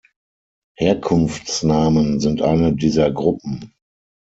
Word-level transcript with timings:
Herkunftsnamen 0.79 2.19
sind 2.19 2.41
eine 2.41 2.73
dieser 2.75 3.11
Gruppen. 3.11 3.75